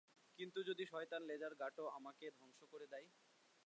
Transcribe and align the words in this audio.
কিন্তু 0.39 0.59
যদি 0.69 0.83
শয়তান 0.85 1.21
লেজার 1.29 1.53
গাটো 1.55 1.83
আমাকে 1.89 2.25
ধ্বংস 2.37 2.59
করে 2.71 2.85
দেয়? 2.87 3.07